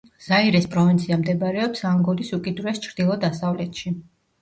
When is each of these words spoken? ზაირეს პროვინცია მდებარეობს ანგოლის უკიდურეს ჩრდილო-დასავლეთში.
ზაირეს 0.27 0.65
პროვინცია 0.75 1.19
მდებარეობს 1.25 1.85
ანგოლის 1.91 2.35
უკიდურეს 2.41 2.85
ჩრდილო-დასავლეთში. 2.89 3.99